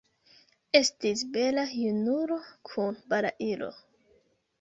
[0.77, 2.37] Estis bela junulo
[2.71, 3.69] kun balailo.